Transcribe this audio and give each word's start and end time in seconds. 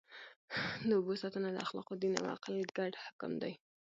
د 0.87 0.89
اوبو 0.97 1.13
ساتنه 1.21 1.49
د 1.51 1.57
اخلاقو، 1.65 1.99
دین 2.01 2.13
او 2.21 2.25
عقل 2.35 2.53
ګډ 2.77 2.93
حکم 3.05 3.31
دی. 3.41 3.53